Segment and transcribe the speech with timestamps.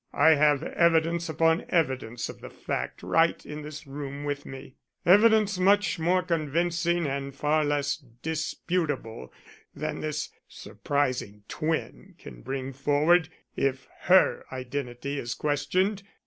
[0.17, 4.73] I have evidence upon evidence of the fact right in this room with me;
[5.05, 9.31] evidence much more convincing and far less disputable
[9.75, 16.01] than this surprising twin can bring forward if her identity is questioned.